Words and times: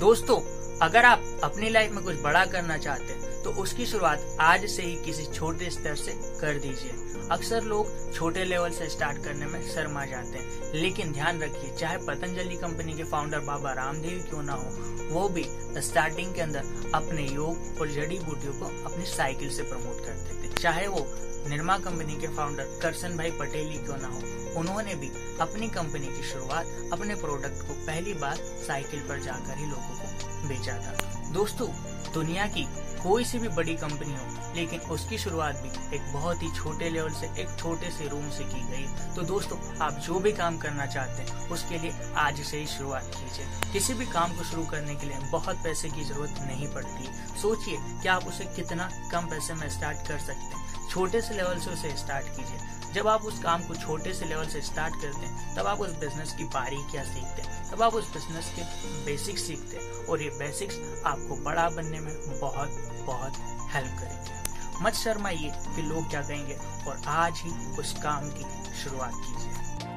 दोस्तों 0.00 0.40
अगर 0.82 1.04
आप 1.04 1.22
अपनी 1.44 1.68
लाइफ 1.68 1.92
में 1.92 2.02
कुछ 2.04 2.20
बड़ा 2.22 2.44
करना 2.44 2.76
चाहते 2.78 3.12
हैं 3.12 3.25
तो 3.46 3.50
उसकी 3.52 3.84
शुरुआत 3.86 4.36
आज 4.40 4.64
से 4.66 4.82
ही 4.82 4.94
किसी 4.96 5.24
छोटे 5.24 5.68
स्तर 5.70 5.94
से 5.94 6.12
कर 6.40 6.58
दीजिए। 6.58 7.26
अक्सर 7.30 7.62
लोग 7.62 8.14
छोटे 8.14 8.44
लेवल 8.44 8.70
से 8.70 8.88
स्टार्ट 8.90 9.22
करने 9.24 9.46
में 9.46 9.60
शर्मा 9.74 10.04
जाते 10.04 10.38
हैं। 10.38 10.72
लेकिन 10.74 11.12
ध्यान 11.12 11.40
रखिए, 11.42 11.74
चाहे 11.76 11.96
पतंजलि 11.98 12.56
कंपनी 12.56 12.92
के 12.92 13.04
फाउंडर 13.04 13.40
बाबा 13.40 13.72
रामदेव 13.72 14.26
क्यों 14.30 14.42
ना 14.42 14.52
हो, 14.52 14.70
वो 15.10 15.28
भी 15.28 15.44
स्टार्टिंग 15.80 16.34
के 16.34 16.40
अंदर 16.40 16.90
अपने 16.94 17.26
योग 17.26 17.80
और 17.80 17.92
जड़ी 17.92 18.18
बूटियों 18.18 18.52
को 18.52 18.66
अपनी 18.84 19.04
साइकिल 19.06 19.50
से 19.50 19.62
प्रमोट 19.62 20.04
करते 20.06 20.42
थे। 20.42 20.52
चाहे 20.52 20.86
वो 20.86 21.06
निर्मा 21.48 21.78
कंपनी 21.78 22.20
के 22.20 22.26
फाउंडर 22.26 22.78
करसन 22.82 23.16
भाई 23.16 23.30
पटेल 23.30 23.68
ही 23.68 23.78
क्यों 23.78 23.98
ना 23.98 24.08
हो, 24.08 24.60
उन्होंने 24.60 24.94
भी 24.94 25.10
अपनी 25.40 25.68
कंपनी 25.68 26.06
की 26.06 26.22
शुरुआत 26.22 26.90
अपने 26.92 27.14
प्रोडक्ट 27.14 27.66
को 27.68 27.74
पहली 27.86 28.14
बार 28.14 28.36
साइकिल 28.66 29.00
पर 29.00 29.20
जाकर 29.20 29.58
ही 29.58 29.66
लोगों 29.66 29.96
को 29.96 30.48
बेचा 30.48 30.78
था। 30.78 31.32
दोस्तों 31.32 31.68
दुनिया 32.16 32.46
की 32.46 32.66
कोई 33.02 33.24
सी 33.24 33.38
भी 33.38 33.48
बड़ी 33.48 33.74
कंपनी 33.74 34.12
हो, 34.12 34.54
लेकिन 34.54 34.80
उसकी 34.80 35.18
शुरुआत 35.18 35.56
भी 35.56 35.96
एक 35.96 36.12
बहुत 36.12 36.42
ही 36.42 36.50
छोटे 36.52 36.88
लेवल 36.90 37.12
से, 37.12 37.26
एक 37.42 37.56
छोटे 37.58 37.90
से 37.90 38.08
रूम 38.08 38.30
से 38.30 38.44
की 38.44 38.62
गई। 38.62 39.14
तो 39.14 39.22
दोस्तों, 39.22 39.58
आप 39.78 39.92
जो 39.92 40.20
भी 40.20 40.32
काम 40.32 40.58
करना 40.58 40.86
चाहते 40.86 41.22
हैं, 41.22 41.48
उसके 41.48 41.78
लिए 41.78 42.12
आज 42.16 42.40
से 42.40 42.58
ही 42.58 42.66
शुरुआत 42.66 43.10
कीजिए। 43.16 43.72
किसी 43.72 43.94
भी 43.94 44.06
काम 44.06 44.36
को 44.36 44.44
शुरू 44.44 44.64
करने 44.66 44.94
के 44.94 45.06
लिए 45.06 45.18
बहुत 45.32 45.56
पैसे 45.56 45.88
की 45.88 46.04
ज़रूरत 46.04 46.38
नहीं 46.40 46.68
पड़ती। 46.74 47.12
सोचिए 47.42 47.76
कि 48.02 48.08
आप 48.08 48.24
उसे 48.24 48.44
कितना 48.44 48.90
कम 49.12 49.26
पैसे 49.26 49.54
में 49.54 49.68
स्टार्ट 49.70 50.08
कर 50.08 50.18
सकते 50.18 50.56
हैं? 50.56 50.75
छोटे 50.90 51.20
से 51.20 51.34
लेवल 51.34 51.58
से 51.58 51.70
उसे 51.70 51.96
स्टार्ट 51.96 52.26
कीजिए। 52.26 52.92
जब 52.92 53.08
आप 53.08 53.22
उस 53.22 53.42
काम 53.42 53.62
को 53.62 53.74
छोटे 53.74 54.12
से 54.14 54.24
लेवल 54.24 54.46
से 54.46 54.60
स्टार्ट 54.60 54.94
करते 54.94 55.26
हैं, 55.26 55.56
तब 55.56 55.66
आप 55.66 55.80
उस 55.80 55.90
बिज़नेस 55.90 56.32
की 56.32 56.44
बारीकियाँ 56.44 57.04
सीखते 57.04 57.42
हैं? 57.42 57.70
तब 57.70 57.82
आप 57.82 57.94
उस 57.94 58.12
बिज़नेस 58.12 58.52
के 58.56 58.62
बेसिक्स 59.04 59.42
सीखते 59.42 59.76
हैं 59.76 60.06
और 60.06 60.22
ये 60.22 60.30
बेसिक्स 60.30 61.02
आपको 61.06 61.36
बड़ा 61.36 61.68
बनने 61.68 62.00
में 62.00 62.40
बहुत 62.40 62.68
बहुत 63.06 63.32
हेल्प 63.70 63.98
करेंगे। 63.98 64.84
मत 64.84 64.94
शर्माइए 64.94 65.52
कि 65.76 65.82
लोग 65.82 66.10
क्या 66.10 66.22
कहेंगे 66.22 66.58
और 66.88 67.02
आज 67.06 67.32
ही 67.36 67.76
उस 67.76 67.92
काम 67.92 68.30
की 68.30 68.74
शुरुआत 68.82 69.12
कीजिए। 69.14 69.95